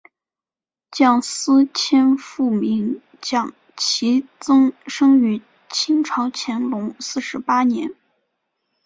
[0.89, 7.93] 蒋斯千父名蒋祈增生于清朝乾隆四十八年。